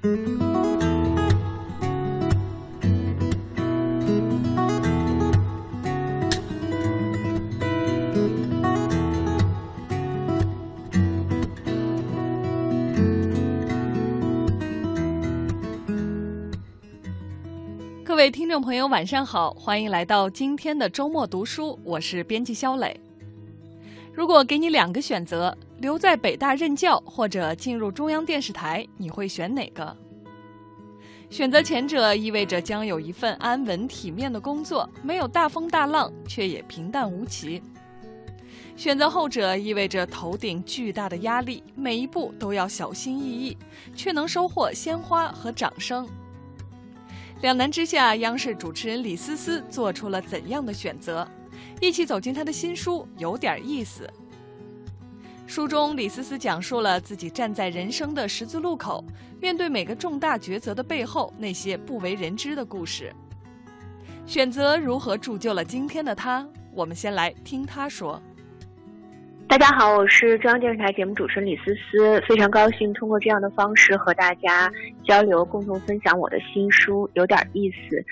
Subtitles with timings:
[0.00, 0.06] 各
[18.14, 23.00] 位听众朋友，晚上好，欢迎来到今天的周末读书，我是编辑肖磊。
[24.12, 29.96] 如果给你两个选择，留在北大任教或者进入中央电视台，你会选哪个？
[31.30, 37.60] 选择前者意味着将有一份安稳体面的工作，没有大风大浪，却也平淡无奇；
[38.76, 43.56] 选择后者意味着头顶巨大的压力，每一步都要小心翼翼，
[43.94, 46.08] 却能收获鲜花和掌声。
[47.42, 51.28] 两难之下，央视主持人李思思做出了怎样的选择？
[51.80, 54.10] 一起走进她的新书，有点意思。
[55.48, 59.02] 书中，李思思讲述了自己站在人生的十字路口，
[59.40, 63.10] 面对每个重大抉择的背后那些不为人知的故事。
[64.26, 66.46] 选择如何铸就了今天的他？
[66.70, 68.20] 我们先来听她说。
[69.48, 74.70] 大家好，我是中央电视台节目主持人李思思，非常高兴通过这样的方式和大家
[75.08, 78.04] 交流，共同分享我的新书，有点意思。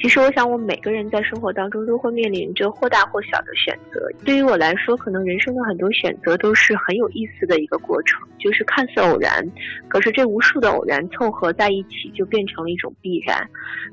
[0.00, 4.00] 其实，我想，我每个人在生活当中都会面临着或大或小的选择。
[4.24, 9.44] 对于我来说，可能人生的很多选择都是很有意思的一个过程，就是看似偶然，
[9.88, 13.44] 可是这无数的偶然凑合在一起，就变成了一种必然。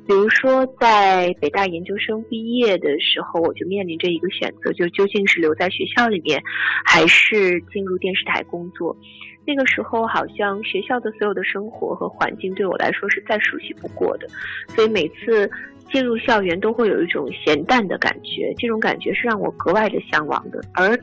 [0.08, 6.40] 比如说，在北大研究生毕业的时候，我就面临着一个选择，就究竟是留在学校里面，
[6.86, 8.96] 还是进入电视台工作。
[9.48, 14.28] 那个时候，好像学校的所有的生活和环境对我来说是再熟悉不过的，
[14.70, 15.50] 所以每次
[15.92, 20.62] 进入校园都会有一种咸淡的感觉，这种感觉是让我格外的向往的。
[20.74, 20.98] 而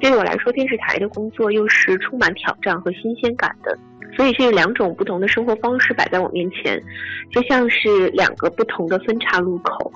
[0.00, 3.78] 对我来说，电视台的工作又是充满挑战和新鲜感的。
[4.16, 6.82] 所以这两种不同的生活方式摆在我面前，
[7.30, 9.92] 就像是两个不同的分岔路口。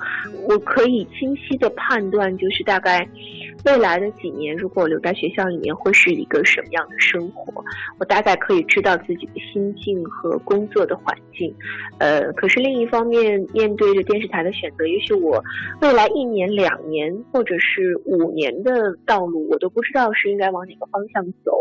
[0.48, 3.06] 我可以清晰的判断，就是大概
[3.64, 7.64] 未来的几年，如果留在学校里面，会是一个什么样的生活。
[7.98, 11.52] 我大概可以知道自己的心境和工作的环境。
[11.98, 15.42] 呃，可是另一方面，面对着电视台的选择，也许我
[15.80, 21.52] 未来一年、两年，或者是五年的道路，我都不知道是应该往哪个方向走。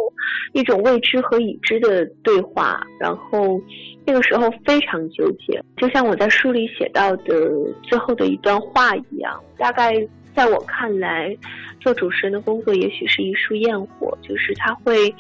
[0.54, 2.43] 一种未知和已知的对。
[2.44, 3.60] 话，然后
[4.06, 9.42] 那个时候非常纠结，就像我在书里写到的最后的一段话一样。
[9.58, 9.94] 大概
[10.36, 11.36] 在我看来，
[11.80, 15.14] 做主持人的工作也许是一束焰火，就是它会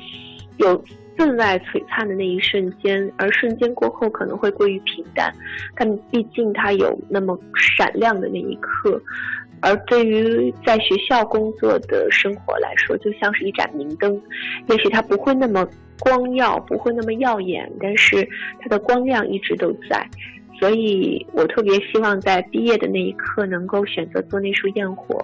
[0.57, 0.83] 有
[1.17, 5.33] 分外璀璨的那一瞬间，而瞬间过后可能会归于平淡。
[5.75, 9.01] 但毕竟它有那么闪亮的那一刻，
[9.61, 14.21] 而对于在学校工作的生活来说，就像是一盏明灯，
[14.67, 15.67] 也许它不会那么。
[15.99, 18.27] 光耀不会那么耀眼，但是
[18.59, 20.05] 它的光亮一直都在，
[20.59, 25.23] 所以我特别希望在毕业的那一刻能够选择做那束焰火，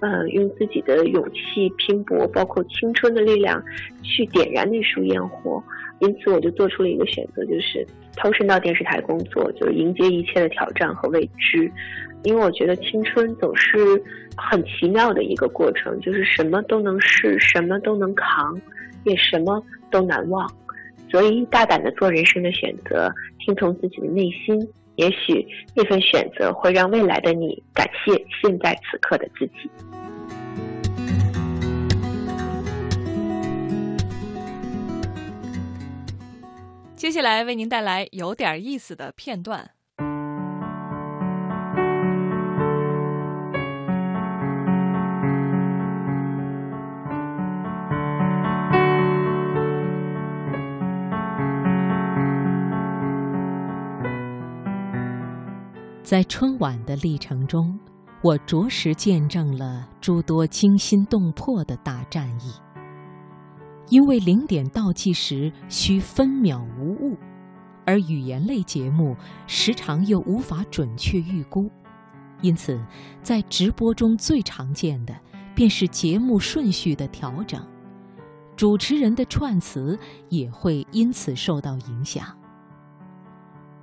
[0.00, 3.62] 嗯，用自己的勇气拼搏，包括青春的力量
[4.02, 5.62] 去点燃那束焰火。
[6.00, 7.86] 因此，我就做出了一个选择，就是
[8.16, 11.70] 投身到电视台工作，就是迎接一切的挑战和未知。
[12.24, 13.78] 因为我觉得青春总是
[14.36, 18.60] 很奇妙的一个过程，就是什么都能试，什么都能扛。
[19.04, 20.50] 也什么都难忘，
[21.10, 29.70] 所以大胆的做人生的选择，听从自己的内心，也许那份选择会让未来的你感谢现在此刻的自己。
[36.94, 39.70] 接下来为您带来有点意思的片段。
[56.12, 57.80] 在春晚的历程中，
[58.22, 62.52] 我着实见证了诸多惊心动魄的大战役。
[63.88, 67.16] 因为零点倒计时需分秒无误，
[67.86, 69.16] 而语言类节目
[69.46, 71.70] 时常又无法准确预估，
[72.42, 72.78] 因此
[73.22, 75.18] 在直播中最常见的
[75.54, 77.58] 便是节目顺序的调整，
[78.54, 79.98] 主持人的串词
[80.28, 82.26] 也会因此受到影响。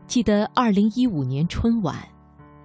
[0.06, 1.98] 记得二零一五年春晚。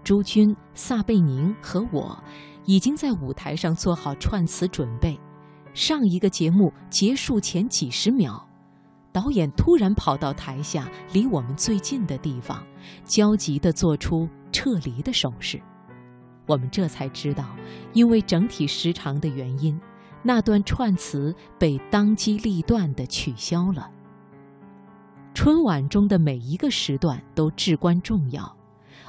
[0.04, 2.22] 朱军、撒贝宁和我
[2.66, 5.18] 已经在舞台上做好串词准备。
[5.72, 8.46] 上一个节目结束前几十秒，
[9.10, 12.62] 导演突然跑到台下离我们最近的地方，
[13.04, 15.60] 焦急地做出撤离的手势。
[16.46, 17.56] 我们这才知道，
[17.94, 19.80] 因为整体时长的原因，
[20.22, 23.90] 那段串词被当机立断地取消了。
[25.32, 28.54] 春晚中的每一个时段都至关重要，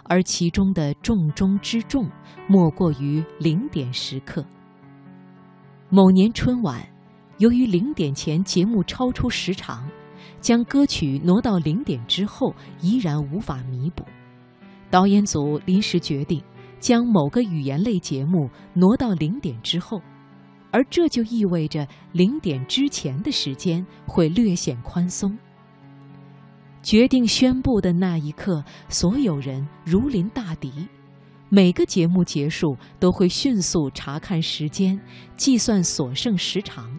[0.07, 2.09] 而其中的重中之重，
[2.47, 4.45] 莫过于零点时刻。
[5.89, 6.81] 某年春晚，
[7.37, 9.87] 由于零点前节目超出时长，
[10.39, 14.03] 将歌曲挪到零点之后依然无法弥补，
[14.89, 16.41] 导演组临时决定
[16.79, 20.01] 将某个语言类节目挪到零点之后，
[20.71, 25.37] 而这就意味着零点之前的时间会略显宽松。
[26.85, 30.71] 决定宣布的那一刻，所有人如临大敌。
[31.49, 34.99] 每个节目结束都会迅速查看时间，
[35.35, 36.95] 计算所剩时长。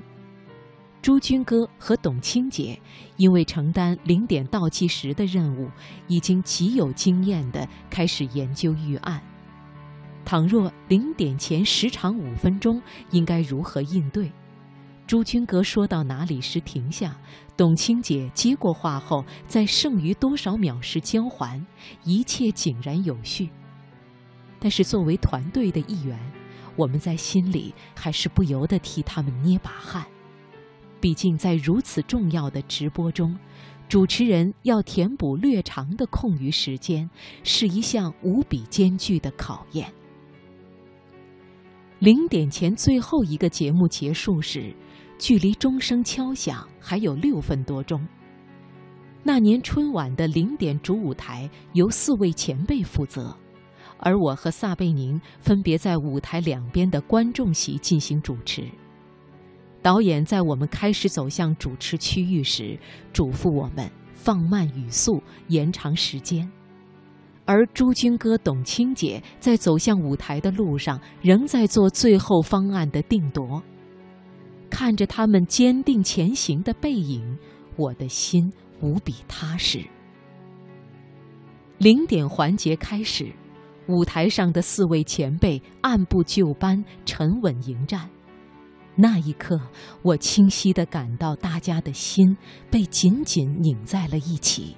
[1.01, 2.77] 朱军哥和董卿姐
[3.17, 5.71] 因为承担零点倒计时的任务，
[6.09, 9.23] 已经极有经验地开始研究预案。
[10.25, 14.33] 倘若零点前时长五分钟，应该如何应对？
[15.07, 17.17] 朱军哥说到哪里时停下，
[17.57, 21.65] 董卿姐接过话后，在剩余多少秒时交还，
[22.05, 23.49] 一切井然有序。
[24.59, 26.19] 但是作为团队的一员，
[26.77, 30.07] 我们在心里还是不由得替他们捏把汗。
[31.01, 33.39] 毕竟在如此重要的直播中，
[33.89, 37.09] 主持人要填补略长的空余时间，
[37.43, 39.91] 是一项无比艰巨的考验。
[42.01, 44.75] 零点前最后一个节目结束时。
[45.19, 48.07] 距离钟声敲响还有六分多钟。
[49.23, 53.37] 那年春晚的零点主舞台由四位前辈负责，
[53.99, 58.65] 而我和撒贝宁分别在舞台两边的观众席进行主持。
[59.83, 62.79] 导演在我们开始走向主持区域时，
[63.13, 66.49] 嘱咐我们放慢语速，延长时间。
[67.45, 73.63] 而朱军哥、董卿姐在走向舞台的路上，仍在做最后方案的定夺。
[74.71, 77.37] 看着他们坚定前行的背影，
[77.77, 79.85] 我的心无比踏实。
[81.79, 83.33] 零点环节开始，
[83.87, 88.09] 舞台上的四位前辈按部就班、沉稳迎战。
[88.95, 89.61] 那一刻，
[90.03, 92.37] 我清晰地感到大家的心
[92.71, 94.75] 被紧紧拧在了一起。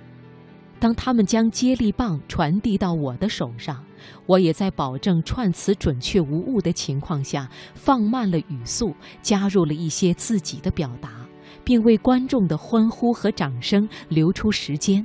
[0.80, 3.84] 当他们将接力棒传递到我的手上，
[4.26, 11.26] 我也在保证串词准确无误的情况下，放慢了语速，加入了一些自己的表达，
[11.64, 15.04] 并为观众的欢呼和掌声留出时间。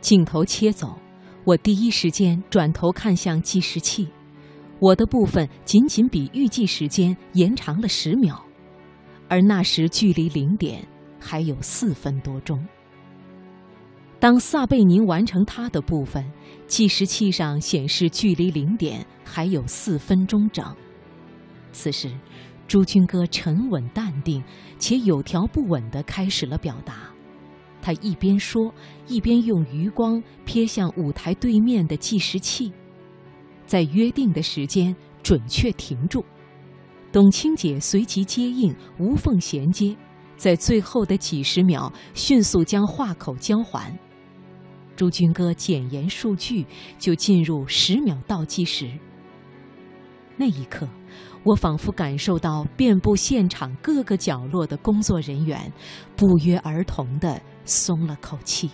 [0.00, 0.98] 镜头切走，
[1.44, 4.08] 我第一时间转头看向计时器，
[4.80, 8.42] 我的部分仅仅比预计时间延长了十秒，
[9.28, 10.84] 而那时距离零点
[11.20, 12.66] 还有四分多钟。
[14.22, 16.24] 当撒贝宁完成他的部分，
[16.68, 20.64] 计时器上显示距离零点还有四分钟整。
[21.72, 22.08] 此时，
[22.68, 24.40] 朱军哥沉稳淡定
[24.78, 27.10] 且有条不紊地开始了表达。
[27.80, 28.72] 他一边说，
[29.08, 32.72] 一边用余光瞥向舞台对面的计时器，
[33.66, 34.94] 在约定的时间
[35.24, 36.24] 准确停住。
[37.10, 39.96] 董卿姐随即接应，无缝衔接，
[40.36, 43.92] 在最后的几十秒迅速将话口交还。
[45.02, 46.64] 朱军哥检验数据，
[46.96, 48.88] 就进入十秒倒计时。
[50.36, 50.88] 那一刻，
[51.42, 55.72] 我仿佛感受到遍布现场各个角落的工作人员
[56.14, 58.70] 不约而同地松了口气。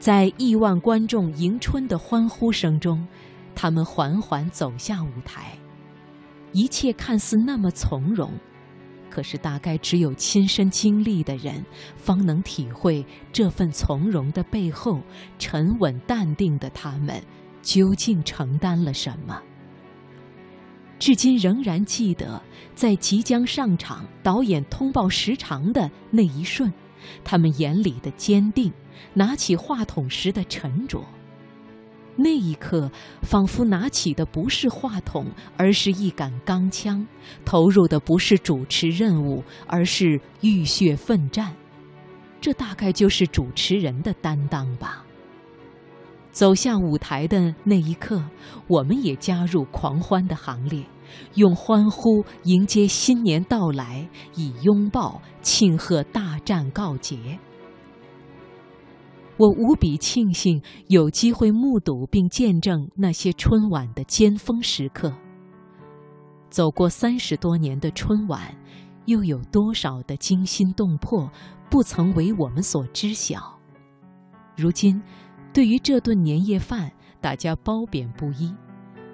[0.00, 3.06] 在亿万观众迎春的欢呼声中，
[3.54, 5.56] 他们缓缓走下舞台，
[6.50, 8.32] 一切看似那么从容。
[9.10, 11.64] 可是，大概只有亲身经历的人，
[11.96, 15.00] 方能体会这份从容的背后，
[15.38, 17.22] 沉稳淡定的他们
[17.62, 19.40] 究竟承担了什么。
[20.98, 22.42] 至今仍然记得，
[22.74, 26.72] 在即将上场，导演通报时长的那一瞬，
[27.22, 28.72] 他们眼里的坚定，
[29.14, 31.04] 拿起话筒时的沉着。
[32.16, 32.90] 那一刻，
[33.22, 37.06] 仿佛拿起的不是话筒，而是一杆钢枪；
[37.44, 41.54] 投入的不是主持任务，而是浴血奋战。
[42.40, 45.04] 这大概就是主持人的担当吧。
[46.30, 48.22] 走向舞台的那一刻，
[48.66, 50.84] 我们也加入狂欢的行列，
[51.34, 57.38] 用欢呼迎接新年到来，以拥抱庆贺大战告捷。
[59.38, 65.12] 我无比庆幸有机会目睹并见证那些春晚的尖峰时刻。
[66.48, 68.56] 走过三十多年的春晚，
[69.04, 71.30] 又有多少的惊心动魄
[71.68, 73.60] 不曾为我们所知晓？
[74.56, 75.02] 如今，
[75.52, 76.90] 对于这顿年夜饭，
[77.20, 78.54] 大家褒贬不一。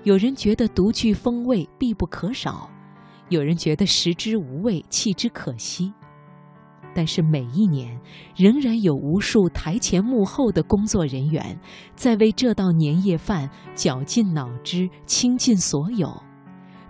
[0.04, 2.70] 有人觉得独具风味必不可少，
[3.28, 5.92] 有人觉得食之无味弃之可惜。
[6.94, 8.00] 但是每一年，
[8.36, 11.58] 仍然有无数台前幕后的工作人员，
[11.94, 16.12] 在为这道年夜饭绞尽脑汁、倾尽所有，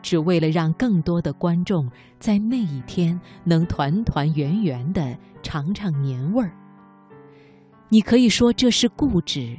[0.03, 6.53] 只为了让更多的观众在那一天能团团圆圆的尝尝年味儿。
[7.89, 9.57] 你可以说这是固执，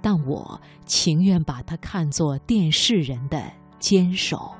[0.00, 3.42] 但我情愿把它看作电视人的
[3.78, 4.57] 坚守。